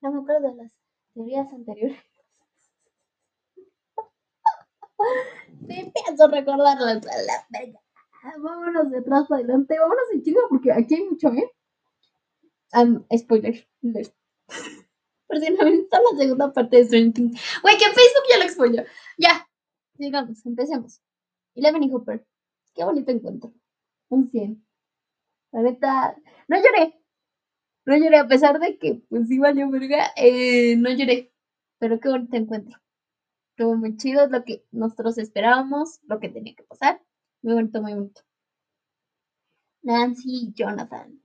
[0.00, 0.72] No me acuerdo de las
[1.14, 1.98] teorías anteriores.
[5.68, 6.76] Sí, pienso recordarlas
[7.06, 7.80] a la verga.
[8.38, 9.78] Vámonos de atrás para adelante.
[9.78, 11.50] Vámonos en chinga porque aquí hay mucho, ¿eh?
[12.74, 13.66] Um, spoiler.
[15.28, 17.40] Por si visto la segunda parte de Stranger Things.
[17.62, 18.84] Güey, que Facebook ya lo expolió.
[19.18, 19.48] Ya.
[19.96, 21.02] Sigamos, empecemos.
[21.54, 22.26] Eleven y Hooper.
[22.74, 23.52] Qué bonito encuentro.
[24.08, 24.64] Un 100.
[25.52, 26.97] La neta, no lloré.
[27.88, 31.32] No lloré, a pesar de que, pues sí valió verga, eh, no lloré.
[31.78, 32.78] Pero qué bonito encuentro.
[33.52, 37.00] Estuvo muy chido, es lo que nosotros esperábamos, lo que tenía que pasar.
[37.40, 38.20] Muy bonito, muy bonito.
[39.80, 41.18] Nancy y Jonathan.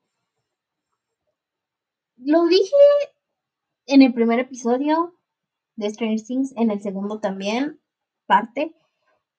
[2.15, 2.77] Lo dije
[3.85, 5.19] en el primer episodio
[5.75, 7.81] de Stranger Things, en el segundo también,
[8.25, 8.73] parte.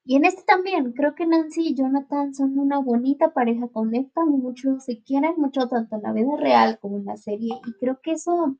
[0.07, 4.79] Y en este también, creo que Nancy y Jonathan son una bonita pareja, conectan mucho,
[4.81, 7.59] se quieren mucho tanto en la vida real como en la serie.
[7.67, 8.59] Y creo que eso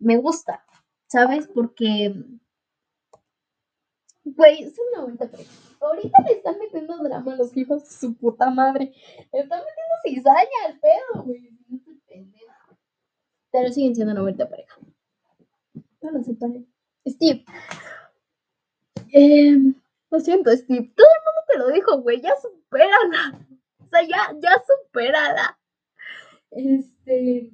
[0.00, 0.64] me gusta,
[1.06, 1.46] ¿sabes?
[1.46, 2.12] Porque,
[4.24, 5.52] güey, es una bonita pareja.
[5.80, 8.92] Ahorita le están metiendo drama a los hijos de su puta madre.
[9.32, 11.50] Le están metiendo cizaña al pedo, güey.
[13.52, 14.76] Pero siguen siendo una bonita pareja.
[16.02, 16.64] No lo separé.
[17.06, 17.44] Steve.
[19.12, 19.74] Eh,
[20.10, 20.92] lo siento, Steve.
[20.96, 22.20] Todo el mundo te lo dijo, güey.
[22.20, 23.46] Ya supérala.
[23.78, 25.58] O sea, ya, ya supérala.
[26.50, 27.52] Este.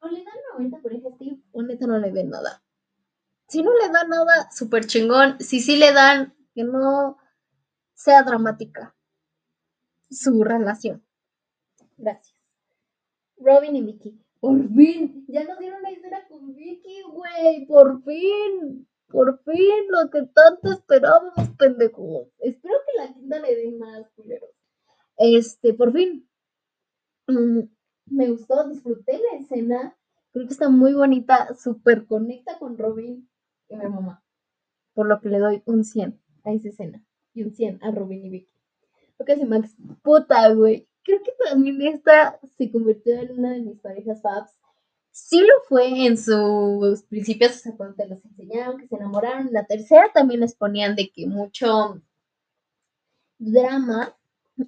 [0.00, 2.62] O le dan una bonita pareja a Steve, o neta no le den nada.
[3.48, 5.40] Si no le dan nada, súper chingón.
[5.40, 7.18] Si sí le dan, que no
[7.94, 8.94] sea dramática
[10.10, 11.04] su relación.
[11.96, 12.38] Gracias.
[13.38, 14.24] Robin y Vicky.
[14.40, 17.66] Por fin, ya nos dieron la historia con Vicky, güey.
[17.66, 22.28] Por fin, por fin, lo que tanto esperábamos, pendejos.
[22.38, 24.50] Espero que la quinta le dé más, culeros.
[25.16, 26.28] Este, por fin.
[27.26, 27.60] Mm,
[28.06, 29.96] me gustó, disfruté la escena.
[30.32, 33.28] Creo que está muy bonita, súper conecta con Robin
[33.68, 34.22] y mi mamá.
[34.94, 37.04] Por lo que le doy un 100 a esa escena.
[37.34, 38.52] Y un 100 a Robin y Vicky.
[39.18, 43.62] Lo que hace Max, puta, güey creo que también esta se convirtió en una de
[43.62, 44.52] mis parejas faps.
[45.20, 49.52] Sí lo fue en sus principios, o sea, cuando te los enseñaron, que se enamoraron.
[49.52, 52.00] La tercera también les ponían de que mucho
[53.38, 54.16] drama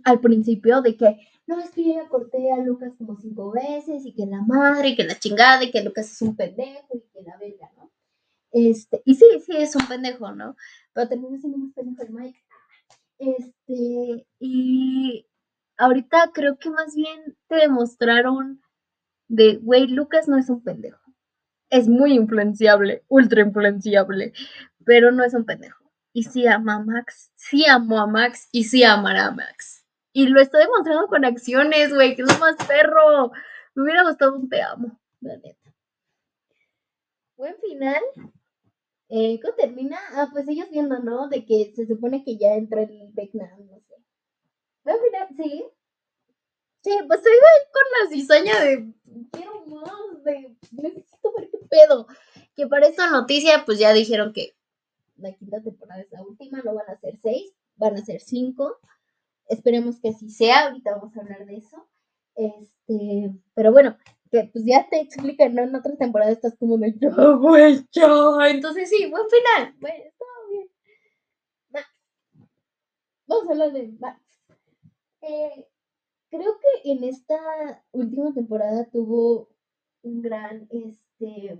[0.04, 4.04] al principio, de que no, es que yo ya corté a Lucas como cinco veces
[4.04, 7.00] y que la madre y que la chingada y que Lucas es un pendejo y
[7.00, 7.90] que la verga, ¿no?
[8.50, 10.56] Este, y sí, sí, es un pendejo, ¿no?
[10.92, 12.44] Pero termina siendo más pendejo el Mike.
[13.18, 15.26] Este, y
[15.76, 18.60] ahorita creo que más bien te demostraron
[19.30, 21.00] de, güey, Lucas no es un pendejo.
[21.70, 24.32] Es muy influenciable, ultra influenciable,
[24.84, 25.84] pero no es un pendejo.
[26.12, 29.86] Y sí ama a Max, sí amo a Max y sí amará a Max.
[30.12, 33.30] Y lo está demostrando con acciones, güey, que es más perro.
[33.76, 35.72] Me hubiera gustado un te amo, la neta.
[37.36, 38.02] Buen final.
[39.08, 39.98] Eh, ¿Cómo termina?
[40.14, 41.28] Ah, pues ellos viendo, ¿no?
[41.28, 43.94] De que se supone que ya entra el Vietnam, no sé.
[44.82, 45.64] Buen final, sí.
[46.82, 47.32] Sí, pues estoy
[47.72, 48.92] con la cizaña de
[49.32, 52.06] quiero más, de necesito ver qué pedo.
[52.56, 54.54] Que para esta noticia, pues ya dijeron que
[55.16, 58.78] la quinta temporada es la última, no van a ser seis, van a ser cinco.
[59.46, 61.88] Esperemos que así sea, ahorita vamos a hablar de eso.
[62.34, 63.98] Este, pero bueno,
[64.30, 65.62] que pues ya te explican, ¿no?
[65.62, 68.40] En otra temporada estás como de yo, güey, yo.
[68.42, 69.74] Entonces sí, buen final.
[69.80, 70.70] Bueno, todo bien.
[73.26, 74.20] Vamos a hablar de Max.
[75.20, 75.69] Eh,
[76.30, 79.48] creo que en esta última temporada tuvo
[80.02, 81.58] un gran este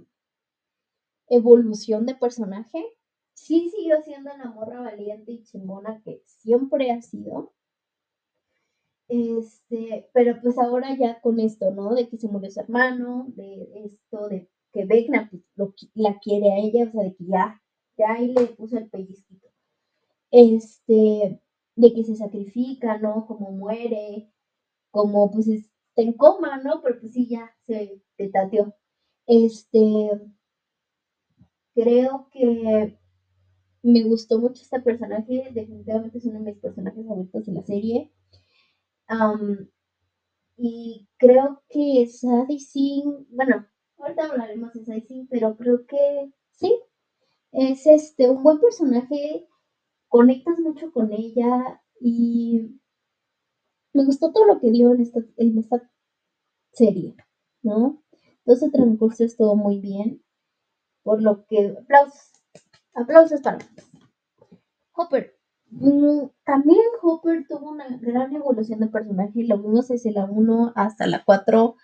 [1.29, 2.85] evolución de personaje.
[3.35, 7.53] Sí siguió siendo la morra valiente y chingona que siempre ha sido.
[9.09, 11.95] Este, pero pues ahora ya con esto, ¿no?
[11.95, 15.43] De que se murió su hermano, de esto, de que Vecna pues,
[15.95, 17.61] la quiere a ella, o sea, de que ya,
[17.97, 19.49] ya ahí le puso el pellizquito.
[20.31, 21.41] Este,
[21.77, 23.27] de que se sacrifica, ¿no?
[23.27, 24.31] Como muere,
[24.91, 26.83] como pues está en coma, ¿no?
[26.83, 28.75] Pero pues sí, ya se petateó.
[29.27, 30.11] Este,
[31.75, 32.99] creo que
[33.83, 38.11] me gustó mucho este personaje, definitivamente es uno de mis personajes favoritos de la serie.
[40.57, 43.67] y creo que Sadie Singh, bueno,
[43.99, 46.79] ahorita hablaremos de Sadie Singh, pero creo que sí,
[47.53, 49.47] es este un buen personaje,
[50.09, 52.80] conectas mucho con ella y
[53.93, 55.91] me gustó todo lo que dio en esta, en esta
[56.73, 57.17] serie,
[57.63, 58.03] ¿no?
[58.45, 60.23] Todo ese transcurso estuvo muy bien,
[61.03, 62.33] por lo que aplausos,
[62.95, 63.59] aplausos para
[64.95, 65.37] Hopper.
[65.71, 71.07] Mm, también Hopper tuvo una gran evolución de personaje, lo vimos desde la 1 hasta
[71.07, 71.77] la 4.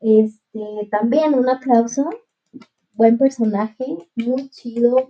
[0.00, 2.10] Este, también un aplauso.
[2.94, 5.08] Buen personaje, muy chido,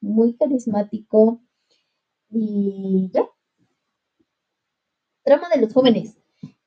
[0.00, 1.40] muy carismático.
[2.30, 3.28] Y ya.
[5.24, 6.16] Trama de los jóvenes.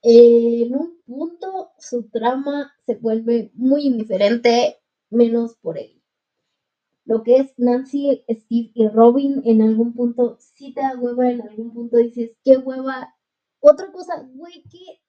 [0.01, 4.77] en un punto su trama se vuelve muy indiferente,
[5.09, 6.01] menos por él.
[7.05, 11.41] Lo que es Nancy, Steve y Robin en algún punto sí te da hueva, en
[11.41, 13.15] algún punto dices, qué hueva.
[13.59, 15.01] Otra cosa, güey, que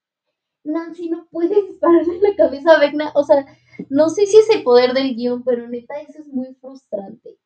[0.65, 3.13] Nancy no puede dispararle en la cabeza a Vecna.
[3.15, 3.47] O sea,
[3.89, 7.39] no sé si es el poder del guion, pero neta, eso es muy frustrante.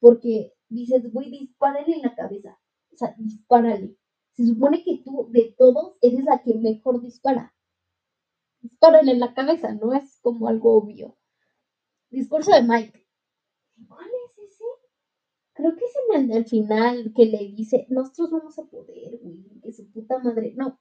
[0.00, 2.58] Porque dices, güey, dispárale en la cabeza.
[2.92, 3.96] O sea, dispárale.
[4.40, 7.54] Se supone que tú, de todos, eres la que mejor dispara.
[8.62, 11.18] Dispárale en la cabeza, no es como algo obvio.
[12.08, 13.06] Discurso de Mike.
[13.86, 14.64] ¿Cuál es ese?
[15.52, 19.44] Creo que es en el del final que le dice, nosotros vamos a poder, güey,
[19.60, 20.54] que su puta madre.
[20.56, 20.80] No,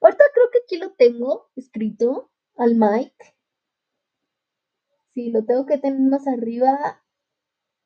[0.00, 3.36] Ahorita creo que aquí lo tengo escrito al Mike.
[5.12, 7.04] Sí, lo tengo que tener más arriba.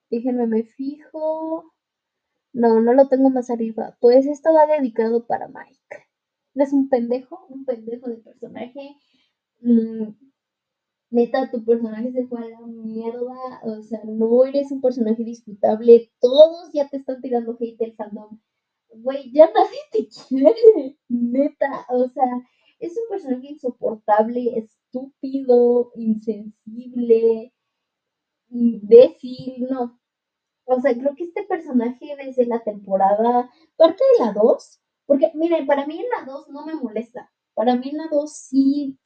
[0.09, 1.75] Déjenme, me fijo.
[2.53, 3.97] No, no lo tengo más arriba.
[4.01, 6.07] Pues esto va dedicado para Mike.
[6.55, 8.97] Es un pendejo, un pendejo de personaje.
[9.61, 10.11] Mm,
[11.11, 13.37] neta, tu personaje se fue a la mierda.
[13.65, 16.11] O sea, no eres un personaje disputable.
[16.21, 18.39] Todos ya te están tirando hate del fandom
[18.95, 22.25] güey, ya nadie te quiere, neta, o sea,
[22.81, 27.53] es un personaje insoportable, estúpido, insensible,
[28.51, 30.00] imbécil, no.
[30.71, 35.67] O sea, creo que este personaje desde la temporada, parte de la 2, porque miren,
[35.67, 38.99] para mí en la 2 no me molesta, para mí en la 2 sí,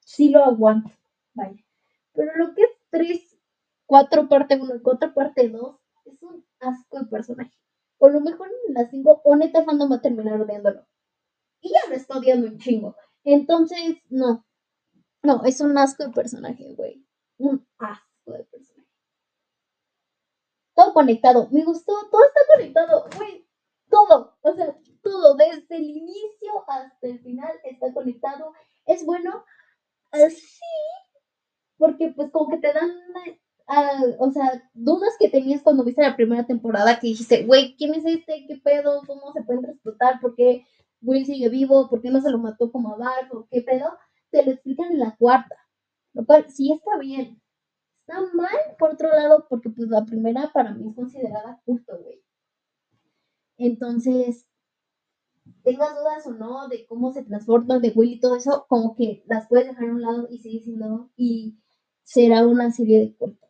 [0.00, 0.90] sí lo aguanto,
[1.34, 1.62] vaya.
[2.14, 3.38] Pero lo que es 3,
[3.86, 5.76] 4 parte 1 y 4 parte 2
[6.06, 7.60] es un asco de personaje
[8.00, 10.86] o lo mejor en las 5, o neta fandom va a terminar odiándolo.
[11.60, 12.96] Y ya lo está odiando un chingo.
[13.24, 14.46] Entonces, no.
[15.22, 17.04] No, es un asco de personaje, güey.
[17.36, 18.69] Un asco de personaje.
[20.80, 21.46] Todo conectado.
[21.50, 21.92] Me gustó.
[22.10, 23.46] Todo está conectado, güey.
[23.90, 24.38] Todo.
[24.40, 25.36] O sea, todo.
[25.36, 28.54] Desde el inicio hasta el final está conectado.
[28.86, 29.44] Es bueno.
[30.30, 30.60] Sí.
[31.76, 32.90] Porque pues como que te dan
[34.18, 38.04] o sea, dudas que tenías cuando viste la primera temporada que dijiste, güey, ¿quién es
[38.04, 38.46] este?
[38.48, 39.02] ¿Qué pedo?
[39.06, 40.18] ¿Cómo se pueden explotar?
[40.20, 40.64] ¿Por qué
[41.02, 41.88] Will sigue vivo?
[41.88, 43.46] ¿Por qué no se lo mató como a Barb?
[43.50, 43.96] qué pedo?
[44.30, 45.56] Te lo explican en la cuarta.
[46.14, 47.40] Lo cual sí está bien.
[48.10, 52.20] Está mal, por otro lado, porque pues la primera para mí es considerada culto, güey.
[53.56, 54.48] Entonces,
[55.62, 59.22] tengas dudas o no de cómo se transforma de Will y todo eso, como que
[59.26, 61.60] las puedes dejar a un lado y seguir siendo y
[62.02, 63.46] será una serie de culto.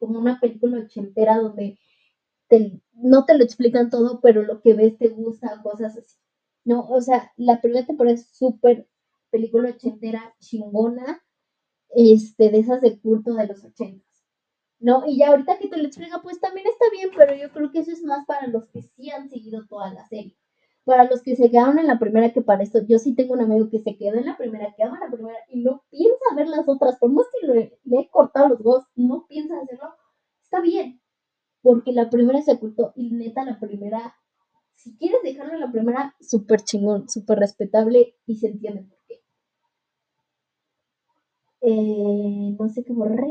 [0.00, 1.78] Como una película ochentera donde
[2.94, 6.16] no te lo explican todo, pero lo que ves te gusta, cosas así.
[6.64, 8.88] No, o sea, la primera temporada es súper
[9.30, 11.23] película ochentera chingona,
[11.94, 14.04] este, de esas de culto de los ochentas.
[14.80, 15.04] ¿No?
[15.06, 17.78] Y ya ahorita que te lo explica, pues también está bien, pero yo creo que
[17.80, 20.36] eso es más para los que sí han seguido toda la serie
[20.84, 23.40] para los que se quedaron en la primera, que para esto, yo sí tengo un
[23.40, 26.48] amigo que se quedó en la primera, que ama la primera y no piensa ver
[26.48, 29.94] las otras, por más que le, he cortado los dos, no piensa hacerlo,
[30.42, 31.00] está bien,
[31.62, 34.14] porque la primera se ocultó y neta la primera,
[34.74, 38.93] si quieres dejarlo en la primera, súper chingón, súper respetable y se entiende.
[41.66, 43.26] Eh, no sé qué borré.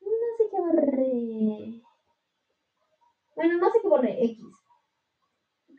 [0.00, 1.82] No sé qué borré.
[3.36, 4.62] Bueno, no sé qué borré, X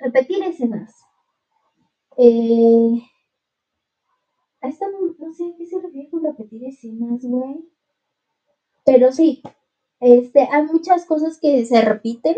[0.04, 1.06] repetir escenas.
[2.18, 3.02] Eh,
[4.62, 7.70] esta no, sé qué se refiere con repetir escenas, güey.
[8.86, 9.42] Pero sí,
[10.00, 12.38] este, hay muchas cosas que se repiten.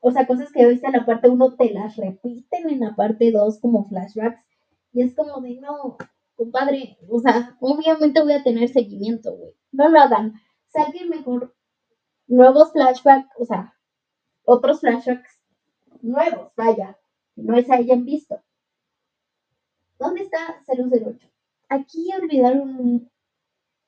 [0.00, 3.32] O sea, cosas que viste en la parte 1 te las repiten en la parte
[3.32, 4.44] 2 como flashbacks.
[4.92, 5.96] Y es como de, no,
[6.38, 9.52] compadre, o sea, obviamente voy a tener seguimiento, güey.
[9.72, 10.40] No lo hagan.
[10.68, 11.54] Saquen mejor
[12.28, 13.74] nuevos flashbacks, o sea,
[14.44, 15.40] otros flashbacks
[16.00, 16.96] nuevos, vaya,
[17.34, 18.40] no es hayan visto.
[19.98, 21.28] ¿Dónde está 008?
[21.68, 23.10] Aquí olvidaron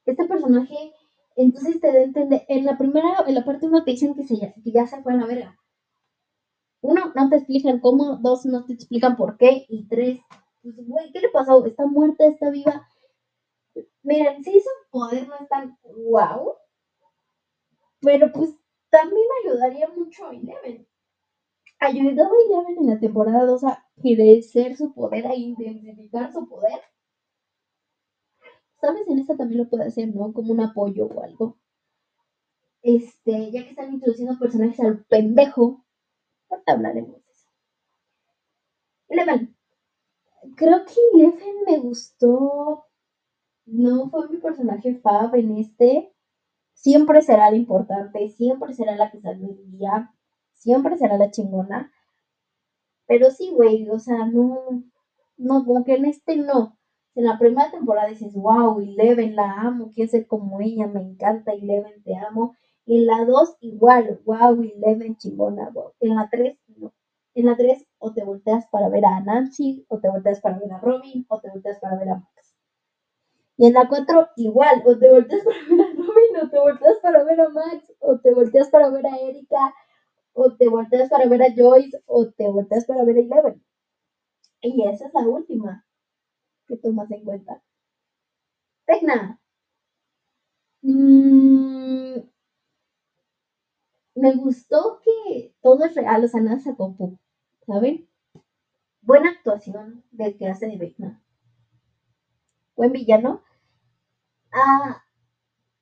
[0.04, 0.92] este personaje,
[1.36, 4.36] entonces te da entender, en la primera, en la parte uno te dicen que, se,
[4.36, 5.56] que ya se fue a la verga.
[6.80, 10.20] Uno, no te explican cómo, dos, no te explican por qué, y tres,
[10.62, 11.64] pues, güey, ¿qué le pasó?
[11.64, 12.26] ¿Está muerta?
[12.26, 12.86] ¿Está viva?
[14.02, 16.54] Miren, hizo un poder no es tan wow,
[18.00, 18.54] pero pues
[18.90, 20.86] también ayudaría mucho a Eleven
[21.80, 26.80] ayudó a Eleven en la temporada 2 a crecer su poder, a intensificar su poder.
[28.80, 29.08] ¿Sabes?
[29.08, 30.32] En esta también lo puede hacer, ¿no?
[30.32, 31.58] Como un apoyo o algo.
[32.82, 35.84] Este, ya que están introduciendo personajes al pendejo,
[36.48, 37.48] ahorita hablaremos de eso.
[39.08, 39.59] Eleven.
[40.56, 42.86] Creo que Eleven me gustó
[43.70, 46.12] no fue mi personaje fab en este.
[46.72, 50.12] Siempre será la importante, siempre será la que salió el día,
[50.54, 51.92] siempre será la chingona.
[53.06, 54.84] Pero sí, güey, o sea, no,
[55.36, 56.78] no, como que en este no.
[57.14, 61.52] En la primera temporada dices, wow, Eleven, la amo, quiero ser como ella, me encanta,
[61.52, 62.56] Eleven, te amo.
[62.86, 65.70] En la 2, igual, wow, Eleven, chingona.
[66.00, 66.92] En la 3, no.
[67.34, 70.72] En la 3, o te volteas para ver a Nancy, o te volteas para ver
[70.72, 72.56] a Robin, o te volteas para ver a Max.
[73.56, 76.98] Y en la 4, igual, o te volteas para ver a Robin, o te volteas
[77.02, 79.74] para ver a Max, o te volteas para ver a Erika,
[80.32, 83.62] o te volteas para ver a Joyce, o te volteas para ver a Eleven.
[84.62, 85.84] Y esa es la última
[86.66, 87.62] que tomas en cuenta.
[88.86, 89.38] Tecna.
[90.82, 92.20] Mm,
[94.14, 96.74] me gustó que todo es real, o sea, nada se
[97.70, 98.08] ¿saben?
[99.00, 101.22] Buena actuación del que hace de Vecna.
[102.74, 103.44] Buen villano.
[104.50, 105.04] Ah,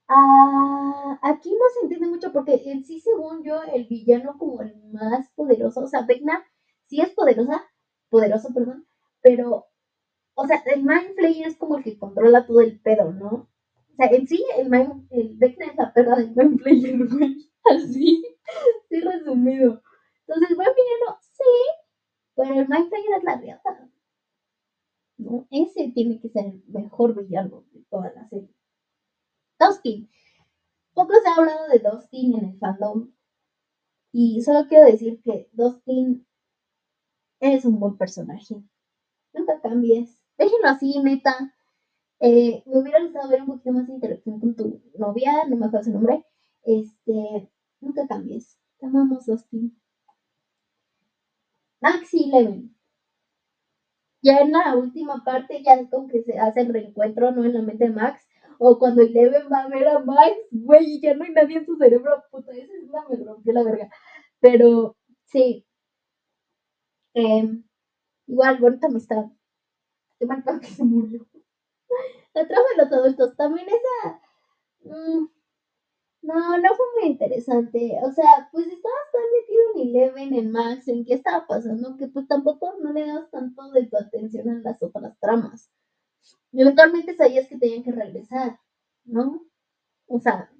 [0.08, 4.76] ah, aquí no se entiende mucho porque en sí, según yo, el villano como el
[4.92, 6.44] más poderoso, o sea, Vecna
[6.88, 7.64] sí es poderosa,
[8.10, 8.86] poderoso, perdón,
[9.22, 9.68] pero
[10.34, 13.48] o sea, el Mind Flayer es como el que controla todo el pedo, ¿no?
[13.92, 17.50] O sea, en sí, el Mind, el Vecna es la perra del Mind Flayer, güey.
[17.64, 18.22] Así,
[18.90, 19.82] sí resumido.
[20.26, 21.44] Entonces, buen villano, sí,
[22.34, 23.90] pero el es la riata.
[25.18, 25.48] ¿No?
[25.50, 28.54] Ese tiene que ser el mejor villano de toda la serie.
[29.58, 30.08] Dustin.
[30.94, 33.12] Poco se ha hablado de Dustin en el fandom.
[34.12, 36.26] Y solo quiero decir que Dustin
[37.40, 38.62] es un buen personaje.
[39.32, 41.52] Nunca cambies déjenlo así, neta.
[42.20, 45.66] Eh, me hubiera gustado ver un poquito más de interacción con tu novia, no me
[45.66, 46.24] acuerdo su nombre.
[46.62, 48.58] Este, nunca cambies.
[48.78, 49.76] Te amamos, Dustin.
[51.80, 52.74] Maxi Eleven.
[54.22, 57.44] Ya en la última parte, ya es como que se hace el reencuentro, ¿no?
[57.44, 58.26] En la mente de Max.
[58.58, 61.76] O cuando Eleven va a ver a Max, güey, ya no hay nadie en su
[61.76, 63.88] cerebro, puta, esa es una me rompió la verga.
[64.40, 65.64] Pero, sí.
[67.14, 67.48] Eh,
[68.28, 69.26] igual, bonita amistad
[70.18, 71.26] qué mal que se murió.
[72.34, 74.20] La trama de los adultos, también esa.
[74.84, 75.26] Mm,
[76.28, 77.98] no, no fue muy interesante.
[78.02, 82.08] O sea, pues estabas tan metido en Eleven, en Max, en qué estaba pasando, que
[82.08, 85.70] pues tampoco no le das tanto de tu atención a las otras tramas.
[86.52, 88.58] Y eventualmente sabías que tenían que regresar,
[89.04, 89.42] ¿no?
[90.06, 90.50] O sea,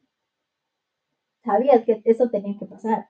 [1.45, 3.09] sabías que eso tenía que pasar.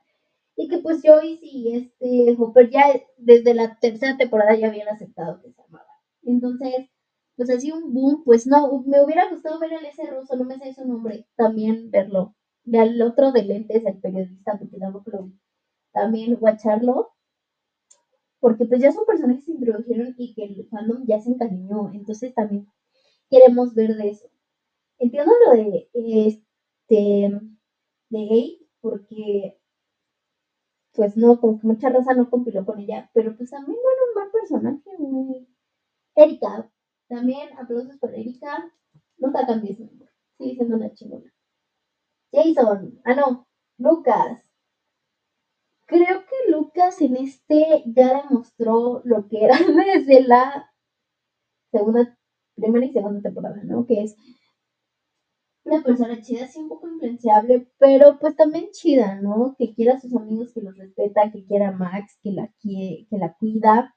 [0.56, 2.86] Y que pues Joyce y este Hopper ya
[3.18, 5.86] desde la tercera temporada ya habían aceptado que se amaban.
[6.24, 6.90] Entonces,
[7.36, 10.58] pues así un boom, pues no, me hubiera gustado ver al ese ruso, no me
[10.58, 12.34] sé su nombre, también verlo.
[12.72, 14.68] Al otro de lentes, el periodista, vi.
[15.92, 17.10] También guacharlo,
[18.40, 21.90] porque pues ya son personajes que se introdujeron y que el fandom ya se encariñó,
[21.92, 22.68] entonces también
[23.30, 24.28] queremos ver de eso.
[24.98, 27.30] Entiendo lo de este
[28.10, 29.58] de Gay, porque
[30.92, 34.14] pues no, que mucha raza no compiló con ella, pero pues también no era un
[34.14, 35.48] mal personaje, muy
[36.16, 36.70] Erika,
[37.08, 38.72] también aplausos por Erika.
[39.18, 40.08] Nunca cambies nombre.
[40.36, 41.32] Sigue siendo una chingona.
[42.32, 43.46] Jason, ah no,
[43.78, 44.42] Lucas.
[45.86, 49.56] Creo que Lucas en este ya demostró lo que era
[49.94, 50.70] desde la
[51.70, 52.16] segunda,
[52.54, 53.86] primera y segunda temporada, ¿no?
[53.86, 54.16] Que es
[55.64, 59.54] una persona chida, sí un poco influenciable, pero pues también chida, ¿no?
[59.58, 63.06] Que quiera a sus amigos, que los respeta, que quiera a Max, que la, que
[63.10, 63.94] la cuida.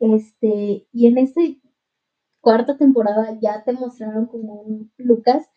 [0.00, 1.40] Este, y en esta
[2.40, 5.48] cuarta temporada ya te mostraron como un Lucas.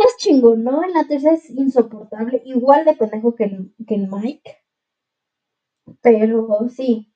[0.00, 0.82] Es chingón, ¿no?
[0.84, 4.56] En la tercera es insoportable, igual de pendejo que el, que Mike.
[6.02, 7.12] Pero sí,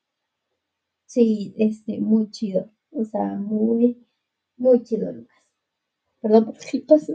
[1.07, 2.71] sí, este, muy chido.
[2.91, 4.07] O sea, muy,
[4.57, 5.37] muy chido, Lucas.
[6.21, 7.15] Perdón por si pasó.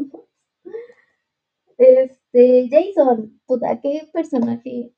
[1.77, 4.93] Este, Jason, puta, qué personaje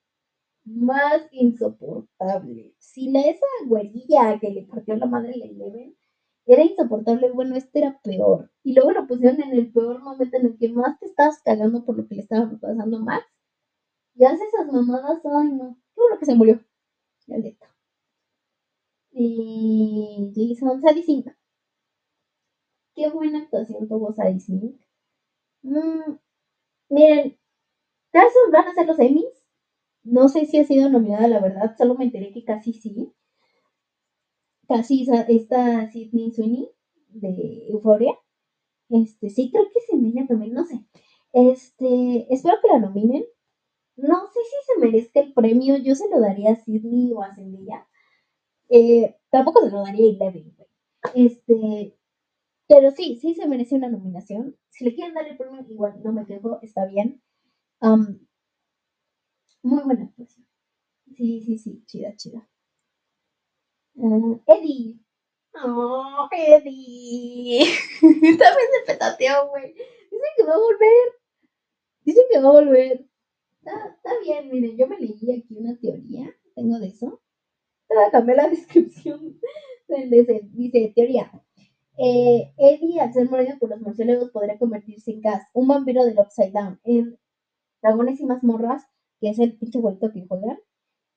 [0.65, 2.73] más insoportable.
[2.79, 5.95] Si la esa güerilla que le partió la madre le Eleven
[6.45, 8.51] era insoportable, bueno, este era peor.
[8.63, 11.85] Y luego lo pusieron en el peor momento en el que más te estabas cagando
[11.85, 13.25] por lo que le estaba pasando a Max.
[14.15, 15.77] Y hace esas mamadas, ay no.
[15.95, 16.59] Qué bueno que se murió.
[17.27, 17.37] Ya
[19.13, 21.27] Y Jason Sadie Sink.
[22.95, 24.79] Qué buena actuación tuvo Sadie Sink.
[25.63, 26.17] Mm,
[26.89, 27.37] miren,
[28.11, 29.43] ¿casos van a ser los Emmys?
[30.03, 33.13] No sé si ha sido nominada, la verdad, solo me enteré que casi sí.
[34.71, 36.71] Casi esta Sidney Sweeney
[37.09, 38.13] de Euphoria.
[38.87, 40.85] Este, sí, creo que es en ella también, no sé.
[41.33, 43.25] Este, espero que la nominen.
[43.97, 47.35] No sé si se merezca el premio, yo se lo daría a Sidney o a
[47.35, 47.85] Zendaya.
[48.69, 50.55] Eh, tampoco se lo daría a Eleven,
[51.15, 51.97] Este,
[52.69, 54.57] Pero sí, sí se merece una nominación.
[54.69, 57.21] Si le quieren dar el premio, igual no me quejo, está bien.
[59.63, 60.45] muy buena actuación.
[61.15, 62.47] Sí, sí, sí, chida, chida.
[63.95, 64.99] Uh, Eddie.
[65.63, 67.65] Oh, Eddie.
[68.01, 69.73] También se petateó, güey.
[69.73, 71.07] Dicen que va a volver.
[72.05, 73.05] Dicen que va a volver.
[73.63, 76.35] Está, bien, miren, yo me leí aquí una teoría.
[76.55, 77.21] Tengo de eso.
[77.87, 79.39] Te voy cambiar la descripción.
[79.87, 81.31] Dice, teoría.
[81.97, 86.17] Eh, Eddie, al ser mordido por los murciélagos, podría convertirse en gas, un vampiro del
[86.17, 86.79] Upside Down.
[86.83, 87.19] En
[87.81, 88.83] Dragones y Mazmorras,
[89.19, 90.57] que es el pinche vuelto que juegan,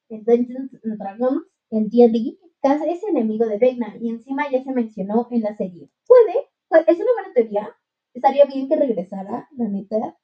[0.08, 5.28] en Dungeons Dragons, en D&D, Gas es enemigo de Vecna y encima ya se mencionó
[5.30, 5.90] en la serie.
[6.06, 6.48] Puede,
[6.86, 7.76] es una buena teoría.
[8.14, 10.16] Estaría bien que regresara, la neta.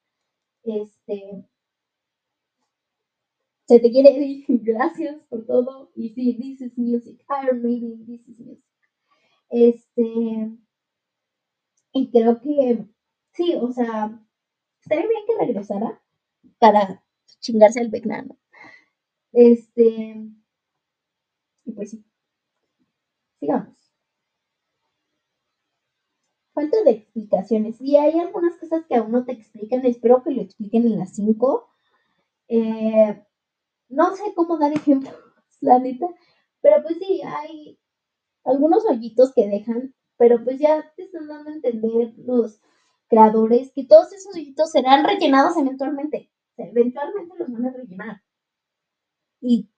[0.62, 1.44] Este.
[3.66, 5.90] Se te quiere Eddie, gracias por todo.
[5.94, 7.22] Y sí, this is music.
[7.42, 8.64] Iron Maiden, this is music.
[9.50, 10.50] Este.
[11.92, 12.86] Y creo que
[13.32, 14.18] sí, o sea,
[14.80, 16.00] estaría bien que regresara
[16.58, 17.04] para
[17.40, 18.26] chingarse al Vecna,
[19.32, 20.39] Este.
[21.64, 22.04] Y pues sí.
[23.38, 23.76] Sigamos.
[26.52, 27.80] Falta de explicaciones.
[27.80, 29.84] Y hay algunas cosas que aún no te explican.
[29.86, 31.68] Espero que lo expliquen en las 5.
[32.48, 33.24] Eh,
[33.88, 35.14] no sé cómo dar ejemplos,
[35.60, 36.06] la neta.
[36.60, 37.78] Pero pues sí, hay
[38.44, 39.94] algunos hoyitos que dejan.
[40.16, 42.60] Pero pues ya te están dando a entender los
[43.08, 46.30] creadores que todos esos hoyitos serán rellenados eventualmente.
[46.56, 48.22] eventualmente los van a rellenar.
[49.40, 49.70] Y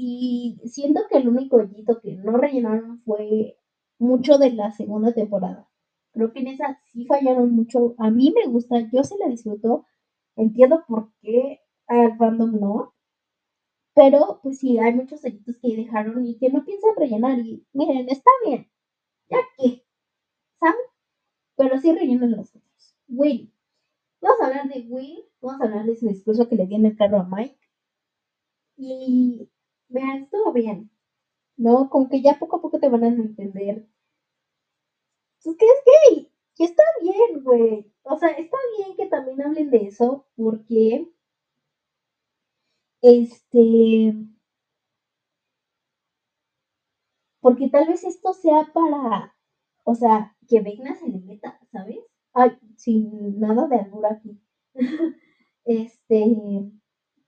[0.00, 3.58] y siento que el único hoyito que no rellenaron fue
[3.98, 5.68] mucho de la segunda temporada.
[6.12, 7.96] Creo que en esa sí fallaron mucho.
[7.98, 9.86] A mí me gusta, yo se la disfruto.
[10.36, 12.94] Entiendo por qué al fandom no.
[13.92, 17.40] Pero pues sí, hay muchos hoyitos que dejaron y que no piensan rellenar.
[17.40, 18.70] Y miren, está bien.
[19.28, 19.84] Ya que,
[20.60, 20.76] ¿saben?
[21.56, 22.94] Pero sí rellenan los otros.
[23.08, 23.52] Will.
[24.20, 25.24] Vamos a hablar de Will.
[25.40, 27.58] Vamos a hablar de ese discurso que le di en el carro a Mike.
[28.76, 29.50] Y
[29.88, 30.90] vean, estuvo bien,
[31.56, 31.90] ¿no?
[31.90, 33.86] Como que ya poco a poco te van a entender.
[35.42, 35.82] Pues que es
[36.14, 37.92] gay, y está bien, güey.
[38.02, 41.08] O sea, está bien que también hablen de eso, porque,
[43.02, 44.14] este,
[47.40, 49.34] porque tal vez esto sea para,
[49.84, 51.98] o sea, que Vegna se le meta, ¿sabes?
[52.32, 54.40] Ay, sin nada de albur aquí.
[55.64, 56.72] este,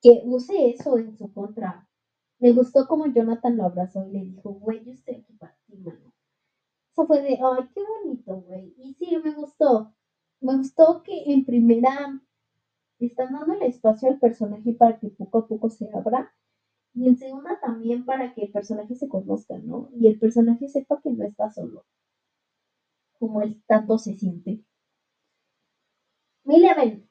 [0.03, 1.90] que use eso en su contra.
[2.41, 5.77] Me gustó como Jonathan lo abrazó y le dijo, güey, yo estoy aquí para ti,
[5.77, 6.15] mano.
[6.91, 8.75] Eso fue de, ay, qué bonito, güey.
[8.79, 9.95] Y sí, me gustó.
[10.41, 12.19] Me gustó que en primera
[12.99, 16.35] están dando el espacio al personaje para que poco a poco se abra.
[16.95, 19.91] Y en segunda también para que el personaje se conozca, ¿no?
[19.95, 21.85] Y el personaje sepa que no está solo.
[23.19, 24.65] Como él tanto se siente.
[26.45, 27.07] Mileven.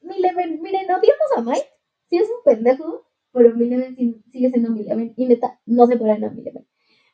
[0.00, 1.68] Mileven, miren, odiamos a Mike.
[2.08, 5.14] Si es un pendejo, pero Mileven sigue siendo Mileven.
[5.16, 6.66] Y neta, no se puede a Mileven.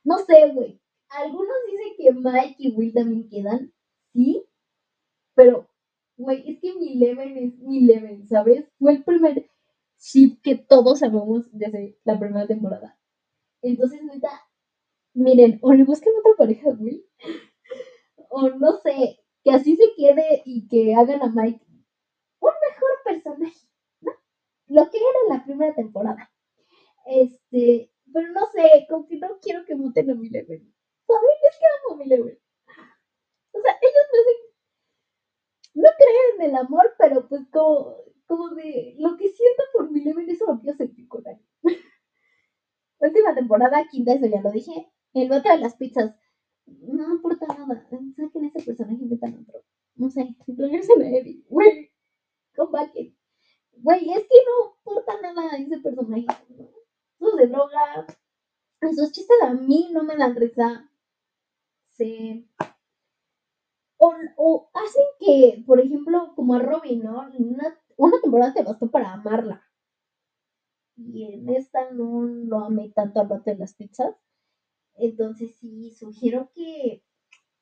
[0.05, 0.81] No sé, güey.
[1.09, 3.73] Algunos dicen que Mike y Will también quedan.
[4.13, 4.45] Sí.
[5.35, 5.69] Pero,
[6.17, 8.67] güey, es que Mileven es Mileven, ¿sabes?
[8.79, 9.49] Fue el primer
[9.99, 12.99] ship que todos amamos desde la primera temporada.
[13.63, 14.31] Entonces, neta,
[15.15, 17.05] miren, o le buscan otra pareja Will.
[18.29, 21.65] o no sé, que así se quede y que hagan a Mike
[22.41, 23.69] un mejor personaje
[24.75, 26.31] lo que era la primera temporada.
[27.07, 30.61] Este, pero no sé, como que no quiero que muten a mi level.
[31.07, 31.31] ¿Saben?
[31.49, 32.41] Es que amo a mi level.
[33.53, 34.55] O sea, ellos no sé,
[35.75, 40.01] no creen en el amor, pero pues como, como de lo que siento por mi
[40.03, 41.39] level, eso lo quiero sentir con él.
[42.99, 44.91] Última temporada, quinta, eso ya lo dije.
[45.13, 46.17] El otro de las pizzas.
[46.67, 47.87] No importa nada.
[48.17, 49.63] Saquen ese personaje y metan otro.
[49.95, 51.45] No sé, regresen a Eddie.
[51.49, 51.93] Güey,
[52.73, 52.93] back.
[53.77, 56.27] Güey, es que no importa nada ese personaje.
[56.49, 56.69] ¿no?
[57.21, 58.07] Esos de droga,
[58.81, 60.91] esos chistes a mí no me dan risa.
[61.91, 62.49] Sí.
[64.37, 67.31] O, hacen que, por ejemplo, como a Robin, ¿no?
[67.97, 69.63] Una, temporada te bastó para amarla.
[70.97, 74.15] Y en esta no lo amé tanto al rato de las pizzas.
[74.97, 77.03] Entonces sí, sugiero que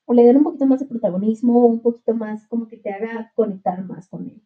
[0.08, 3.84] le den un poquito más de protagonismo, un poquito más como que te haga conectar
[3.84, 4.42] más con él.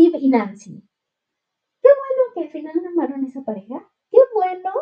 [0.00, 0.82] Steve y Nancy.
[1.82, 3.86] Qué bueno que al final amaron esa pareja.
[4.10, 4.72] Qué bueno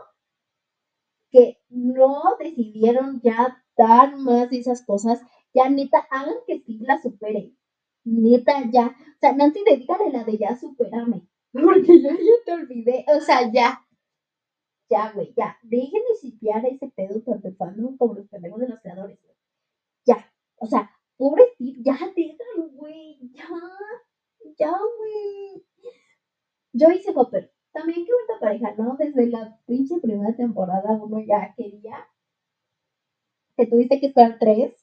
[1.31, 5.21] que no decidieron ya dar más de esas cosas.
[5.53, 7.53] Ya neta, hagan que Steve la supere.
[8.05, 8.87] Neta, ya.
[8.87, 11.27] O sea, Nancy, dedícale la de ya superame.
[11.53, 13.05] Porque yo ya te olvidé.
[13.17, 13.85] O sea, ya.
[14.89, 15.59] ya, güey, ya.
[15.63, 19.19] Dejen de sipiar ese pedo tanto el fandom como los pendejos de los creadores.
[20.07, 20.33] Ya.
[20.59, 23.19] O sea, pobre Steve, ya déjalo, güey.
[23.33, 23.49] Ya.
[24.59, 25.65] Ya, güey.
[26.73, 27.53] Yo hice Hopper.
[27.73, 28.97] También qué buena pareja, ¿no?
[28.99, 32.09] Desde la pinche primera temporada uno ya quería.
[33.57, 34.75] Que tuviste que esperar tres.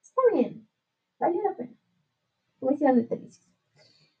[0.00, 0.68] Está bien.
[1.18, 1.76] Vale la pena.
[2.60, 3.52] Como hicieron de televisión.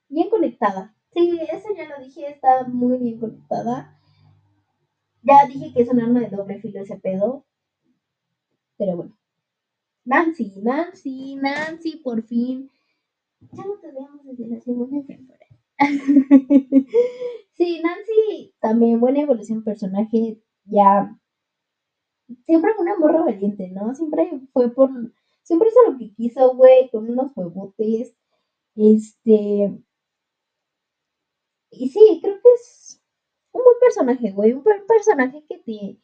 [0.08, 0.94] Bien conectada.
[1.12, 3.98] Sí, eso ya lo dije, está muy bien conectada.
[5.22, 7.44] Ya dije que es un arma de doble filo ese pedo.
[8.76, 9.16] Pero bueno.
[10.04, 12.70] Nancy, Nancy, Nancy, por fin.
[13.52, 15.44] Ya no te veamos desde la segunda temporada.
[17.52, 20.40] sí, Nancy, también buena evolución personaje.
[20.64, 21.18] Ya.
[22.46, 23.94] Siempre fue una morra valiente, ¿no?
[23.94, 24.90] Siempre fue por.
[25.42, 28.16] Siempre hizo lo que quiso, güey, con unos huevotes.
[28.76, 29.78] Este.
[31.70, 33.02] Y sí, creo que es
[33.52, 34.52] un buen personaje, güey.
[34.52, 35.98] Un buen personaje que te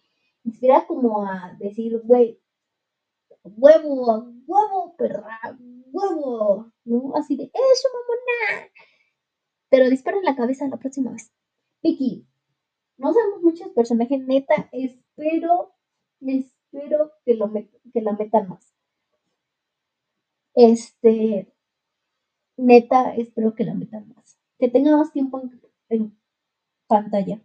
[0.44, 2.40] inspira como a decir, güey,
[3.44, 5.38] huevo, huevo, perra,
[5.92, 7.12] huevo, ¿no?
[7.16, 8.70] Así de, eso, mamona.
[9.68, 11.33] Pero dispara en la cabeza la próxima vez.
[11.83, 12.26] Vicky,
[12.98, 15.74] no sabemos muchos personajes, neta, espero,
[16.20, 18.74] espero que, lo que la metan más.
[20.55, 21.53] Este,
[22.57, 24.38] neta, espero que la metan más.
[24.59, 25.40] Que tenga más tiempo
[25.88, 26.18] en
[26.87, 27.40] pantalla.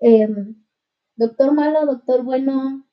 [0.00, 0.64] Em,
[1.14, 2.85] doctor malo, doctor bueno.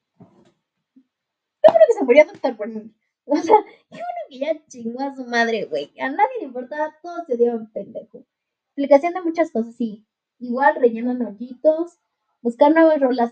[1.68, 2.90] Bueno que se murió Doctor Bueno.
[3.26, 3.56] O sea,
[3.90, 5.94] qué bueno que ya chingó a su madre, güey.
[6.00, 8.26] A nadie le importaba, todo se dio un pendejo.
[8.68, 10.06] Explicación de muchas cosas, sí.
[10.40, 12.00] Igual rellenan hoyitos,
[12.42, 13.32] buscar nuevas rolas.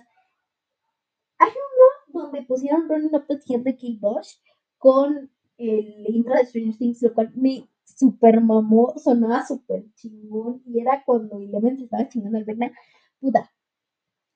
[1.39, 4.35] Hay uno donde pusieron Running Up the de Kate Bush
[4.77, 10.61] con el intro de Stranger Things, lo cual me super mamó, sonaba súper chingón.
[10.65, 12.71] Y era cuando Eleven se estaba chingando el Vecna.
[13.19, 13.51] Puta,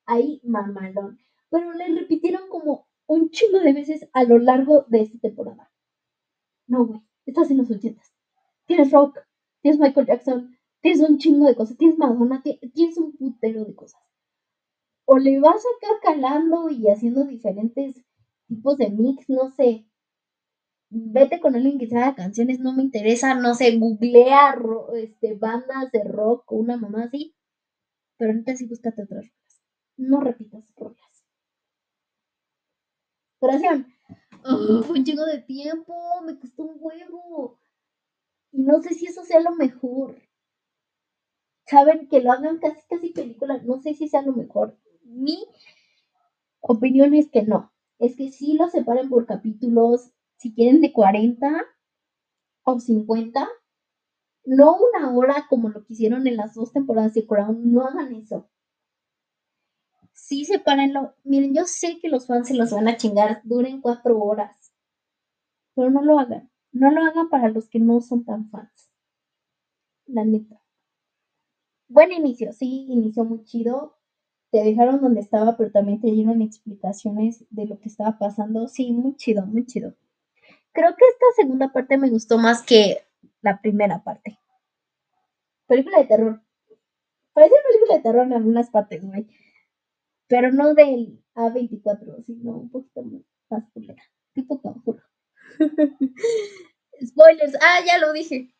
[0.06, 1.20] ahí mamalón.
[1.50, 5.72] Pero le repitieron como un chingo de veces a lo largo de esta temporada.
[6.68, 8.14] No, güey, estás en los ochentas.
[8.66, 9.20] Tienes rock,
[9.62, 14.02] tienes Michael Jackson, tienes un chingo de cosas, tienes Madonna, tienes un putero de cosas.
[15.06, 18.04] O le vas acá calando y haciendo diferentes
[18.48, 19.86] tipos de mix, no sé,
[20.90, 24.56] vete con alguien que haga canciones, no me interesa, no sé, googlea
[24.96, 27.36] este, bandas de rock o una mamá así,
[28.18, 29.64] pero ahorita sí búscate otras rolas.
[29.98, 31.15] No repitas rolas.
[33.46, 33.88] Oración.
[34.90, 35.94] un chingo de tiempo,
[36.26, 37.60] me costó un huevo.
[38.52, 40.16] Y no sé si eso sea lo mejor.
[41.68, 44.78] Saben que lo hagan casi casi películas, no sé si sea lo mejor.
[45.04, 45.38] Mi
[46.62, 47.72] opinión es que no.
[48.00, 51.66] Es que sí lo separen por capítulos, si quieren de 40
[52.64, 53.48] o 50,
[54.46, 58.14] no una hora como lo que hicieron en las dos temporadas de Crown, no hagan
[58.14, 58.50] eso.
[60.26, 61.14] Sí, sepárenlo.
[61.24, 64.74] Miren, yo sé que los fans se los van a chingar, duren cuatro horas,
[65.76, 66.50] pero no lo hagan.
[66.72, 68.90] No lo hagan para los que no son tan fans.
[70.08, 70.60] La neta.
[71.88, 74.00] Buen inicio, sí, inició muy chido.
[74.50, 78.68] Te dejaron donde estaba, pero también te dieron explicaciones de lo que estaba pasando.
[78.68, 79.94] Sí, muy chido, muy chido.
[80.72, 82.98] Creo que esta segunda parte me gustó más que
[83.44, 84.40] la primera parte.
[85.68, 86.42] Película de terror.
[87.34, 89.28] Parece película de terror en algunas partes, güey.
[90.28, 93.04] Pero no del A24, sino un poquito
[93.50, 94.04] más culera.
[94.34, 95.04] Tipo conjuro.
[97.06, 97.56] Spoilers.
[97.62, 98.54] Ah, ya lo dije.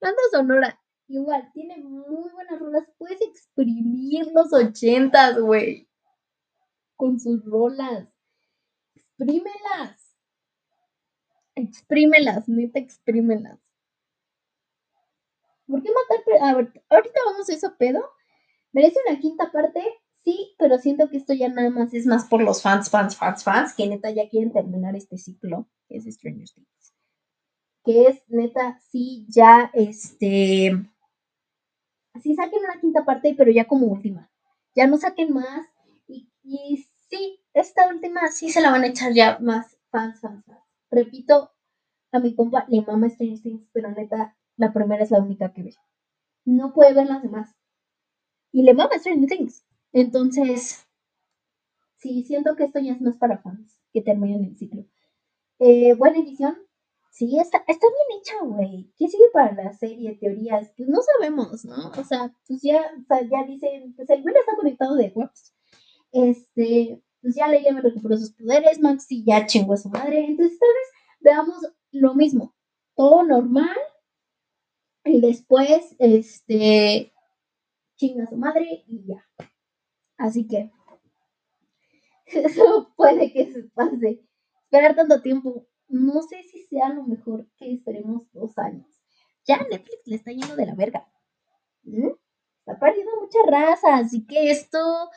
[0.00, 0.80] Banda sonora.
[1.06, 2.84] Igual, tiene muy buenas rolas.
[2.98, 5.88] Puedes exprimir los ochentas, güey.
[6.96, 8.08] Con sus rolas.
[8.94, 10.04] Exprímelas
[11.54, 13.58] exprímelas, neta, exprímelas.
[15.66, 16.42] ¿Por qué matar?
[16.42, 18.04] A ver, ahorita vamos a eso, pedo.
[18.72, 19.80] ¿Merece una quinta parte?
[20.24, 23.44] Sí, pero siento que esto ya nada más es más por los fans, fans, fans,
[23.44, 26.94] fans, que neta ya quieren terminar este ciclo, que es Stranger Things.
[27.84, 30.72] Que es neta, sí, ya este.
[32.22, 34.30] Sí, saquen una quinta parte, pero ya como última.
[34.74, 35.66] Ya no saquen más.
[36.08, 40.44] Y, y sí, esta última sí se la van a echar ya más fans, fans,
[40.46, 41.52] fans repito,
[42.12, 45.64] a mi compa le mama Stranger Things, pero neta, la primera es la única que
[45.64, 45.74] ve.
[46.44, 47.54] No puede ver las demás.
[48.52, 49.64] Y le mama Stranger Things.
[49.94, 50.86] Entonces,
[51.96, 54.84] sí, siento que esto ya es más para fans que terminen el ciclo.
[55.60, 56.58] Eh, buena edición.
[57.10, 58.92] Sí, está, está bien hecha, güey.
[58.98, 60.18] ¿Qué sigue para la serie?
[60.20, 60.72] Teorías.
[60.76, 61.92] Pues no sabemos, ¿no?
[61.96, 62.82] O sea, pues ya,
[63.30, 65.54] ya dicen, pues el güey está conectado de webs.
[66.10, 70.58] Este, pues ya Leila me recuperó sus poderes, Maxi ya chingó a su madre, entonces
[70.58, 70.88] tal vez
[71.20, 71.56] veamos
[71.92, 72.54] lo mismo,
[72.94, 73.76] todo normal,
[75.04, 77.12] y después, este,
[77.96, 79.24] chinga a su madre y ya.
[80.24, 80.72] Así que
[82.26, 84.24] eso puede que se pase.
[84.62, 88.86] Esperar tanto tiempo, no sé si sea lo mejor que esperemos dos años.
[89.46, 91.06] Ya Netflix le está yendo de la verga.
[91.82, 92.08] ¿Mm?
[92.60, 95.10] Está perdiendo mucha raza, así que esto,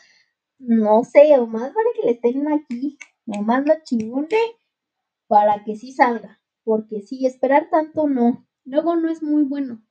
[0.58, 4.38] no sé, o más vale que le estén aquí, nomás lo chingunde
[5.28, 6.42] para que sí salga.
[6.66, 8.46] Porque si esperar tanto no.
[8.66, 9.82] Luego no es muy bueno.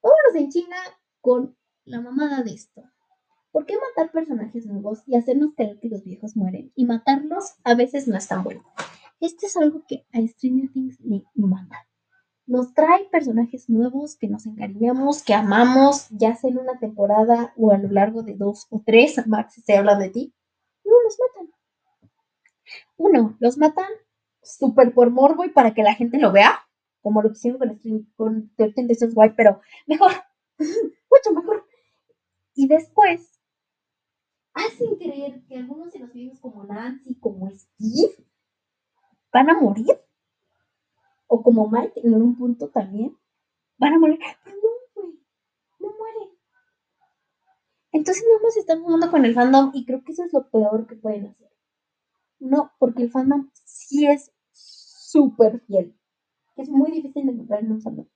[0.00, 0.76] Vámonos en China
[1.20, 2.84] con la mamada de esto.
[3.52, 6.72] ¿Por qué matar personajes nuevos y hacernos creer que los viejos mueren?
[6.76, 8.62] Y matarlos a veces no es tan bueno.
[9.18, 11.88] Esto es algo que a Stranger Things le manda.
[12.46, 17.72] Nos trae personajes nuevos que nos encariñamos, que amamos, ya sea en una temporada o
[17.72, 20.34] a lo largo de dos o tres, Max se habla de ti.
[20.84, 21.54] No, los matan.
[22.96, 23.90] Uno, los matan
[24.42, 26.60] súper por morbo y para que la gente lo vea,
[27.02, 30.12] como lo que hicieron con, con 13 Reasons Why, pero mejor,
[30.58, 31.66] mucho mejor.
[32.54, 33.39] Y después
[35.70, 38.26] algunos de los viejos como Nancy, como Steve,
[39.32, 40.00] van a morir.
[41.28, 43.16] O como Mike en un punto también,
[43.78, 44.18] van a morir.
[44.42, 45.20] Pero no, güey,
[45.78, 46.28] no mueren.
[47.92, 50.88] Entonces no más están jugando con el fandom y creo que eso es lo peor
[50.88, 51.52] que pueden hacer.
[52.40, 55.96] No, porque el fandom sí es súper fiel.
[56.56, 58.08] Es muy difícil de encontrar en un fandom.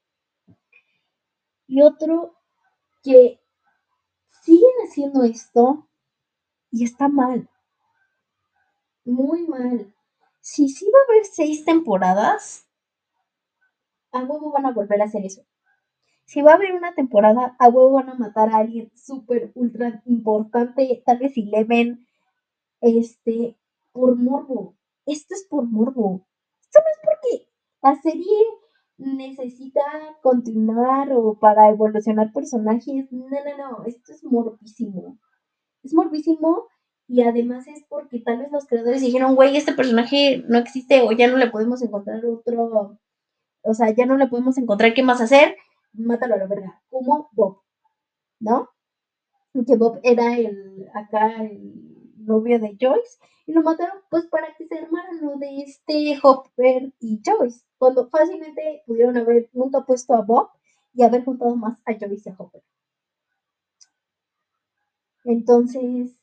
[1.68, 2.36] Y otro
[3.04, 3.40] que
[4.42, 5.88] siguen haciendo esto
[6.74, 7.48] y está mal.
[9.04, 9.94] Muy mal.
[10.40, 12.66] Si sí va a haber seis temporadas,
[14.10, 15.42] a huevo van a volver a hacer eso.
[16.24, 20.02] Si va a haber una temporada, a huevo van a matar a alguien súper, ultra
[20.06, 22.04] importante, tal vez Eleven,
[22.80, 23.56] este,
[23.92, 24.74] por morbo.
[25.06, 26.26] Esto es por morbo.
[26.60, 27.48] Esto no es porque
[27.82, 28.36] la serie
[28.96, 29.82] necesita
[30.22, 33.12] continuar o para evolucionar personajes.
[33.12, 33.84] No, no, no.
[33.84, 35.18] Esto es morbísimo.
[35.84, 36.66] Es morbísimo
[37.06, 41.12] y además es porque tal vez los creadores dijeron, güey, este personaje no existe o
[41.12, 42.98] ya no le podemos encontrar otro.
[43.62, 45.56] O sea, ya no le podemos encontrar qué más hacer.
[45.92, 46.82] Mátalo a la verga.
[46.90, 47.60] Como Bob.
[48.40, 48.70] ¿No?
[49.52, 51.94] Que Bob era el acá el
[52.24, 56.92] novio de Joyce, y lo mataron pues para que se armaran lo de este Hopper
[57.00, 60.48] y Joyce, cuando fácilmente pudieron haber nunca puesto a Bob
[60.94, 62.62] y haber juntado más a Joyce y a Hopper.
[65.24, 66.16] Entonces,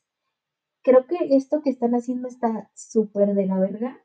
[0.82, 4.00] creo que esto que están haciendo está súper de la verga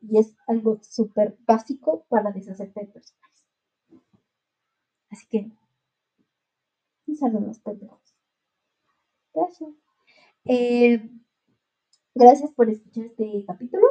[0.00, 3.44] y es algo súper básico para deshacerte de personajes.
[5.10, 5.50] Así que,
[7.06, 8.14] un saludo a los pendejos.
[9.34, 9.70] Gracias.
[10.44, 11.10] Eh,
[12.14, 13.86] gracias por escuchar este capítulo.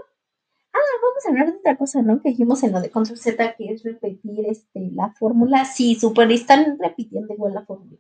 [0.74, 2.22] Ah, vamos a hablar de otra cosa, ¿no?
[2.22, 5.66] Que dijimos en lo de Control Z, que es repetir este, la fórmula.
[5.66, 8.00] Sí, súper, están repitiendo igual la fórmula.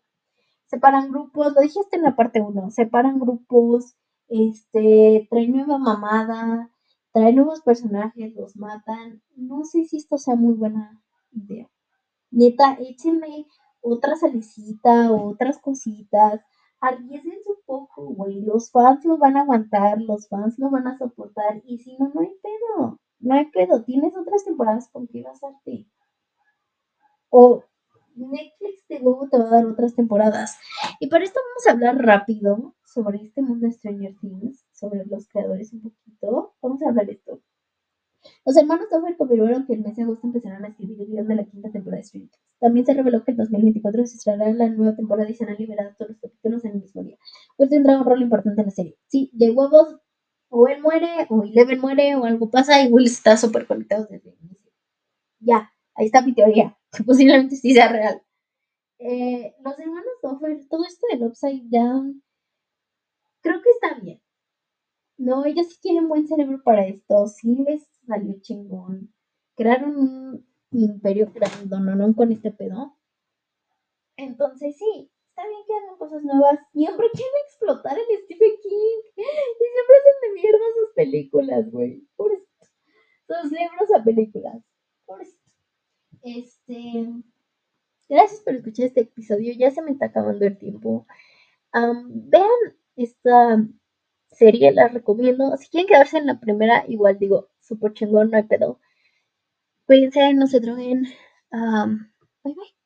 [0.67, 3.95] Separan grupos, lo dijiste en la parte 1, separan grupos,
[4.27, 6.69] este, traen nueva mamada,
[7.12, 9.21] traen nuevos personajes, los matan.
[9.36, 11.01] No sé si esto sea muy buena
[11.32, 11.69] idea.
[12.32, 13.47] Neta, échenme
[13.82, 16.41] otra salecita, otras cositas
[16.80, 18.41] arriesguense un poco, güey.
[18.41, 21.62] Los fans lo van a aguantar, los fans lo van a soportar.
[21.65, 22.99] Y si no, no hay pedo.
[23.19, 23.84] No hay pedo.
[23.84, 25.88] Tienes otras temporadas con qué basarte.
[27.30, 27.63] O
[28.17, 30.58] Netflix de huevo te va a dar otras temporadas.
[30.99, 35.27] Y para esto vamos a hablar rápido sobre este mundo de Stranger Things, sobre los
[35.27, 36.56] creadores un poquito.
[36.62, 37.41] Vamos a hablar de esto.
[38.45, 41.36] Los hermanos Duffer confirmaron que el mes de agosto empezarán a escribir el guion de
[41.36, 42.47] la quinta temporada de Stranger Things.
[42.60, 46.12] También se reveló que en 2024 se estrenará la nueva temporada y serán liberados todos
[46.12, 47.17] los capítulos en el mismo día.
[47.56, 48.97] Pues tendrá un rol importante en la serie.
[49.08, 49.99] Sí, de huevos,
[50.49, 54.30] o él muere, o Eleven muere, o algo pasa, y Will está súper conectado desde
[54.30, 54.71] el inicio.
[55.39, 58.21] Ya, ahí está mi teoría, que posiblemente sí sea real.
[58.99, 62.23] Eh, los hermanos Duffer, todo esto del Upside Down,
[63.41, 64.21] creo que está bien.
[65.17, 69.13] No, ellos sí tienen buen cerebro para esto, sí les salió chingón.
[69.55, 72.95] Crearon un imperio grandonón con este pedo.
[74.15, 76.60] Entonces sí, está bien que hagan cosas nuevas.
[76.71, 79.01] Siempre quieren explotar en Stephen King.
[79.17, 82.07] Y siempre hacen de mierda sus películas, güey.
[83.27, 84.63] Sus libros a películas.
[85.05, 85.37] Pobrecito.
[86.23, 87.08] Este.
[88.10, 89.53] Gracias por escuchar este episodio.
[89.58, 91.06] Ya se me está acabando el tiempo.
[91.73, 92.49] vean
[92.95, 93.65] esta
[94.32, 95.58] serie, la recomiendo.
[95.58, 98.80] Si quieren quedarse en la primera, igual digo, súper chingón, no hay pedo.
[99.88, 101.03] Cuídense, no se droguen.
[101.51, 102.76] bye bye.